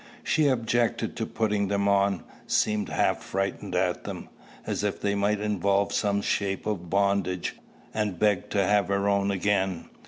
[0.23, 4.29] She objected to putting them on; seemed half frightened at them,
[4.65, 7.55] as if they might involve some shape of bondage,
[7.93, 9.89] and begged to have her own again.